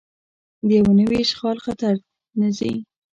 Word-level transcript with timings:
د 0.67 0.69
یو 0.79 0.87
نوي 0.99 1.17
اشغال 1.25 1.57
خطر 1.65 1.93
نه 2.39 2.47
ځي. 2.57 2.73